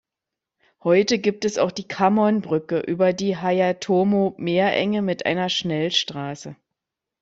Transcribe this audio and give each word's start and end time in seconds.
Heute 0.83 1.19
gibt 1.19 1.45
es 1.45 1.59
auch 1.59 1.71
die 1.71 1.87
Kammon-Brücke 1.87 2.79
über 2.79 3.13
die 3.13 3.37
Hayatomo-Meerenge 3.37 5.03
mit 5.03 5.27
einer 5.27 5.47
Schnellstraße. 5.47 6.55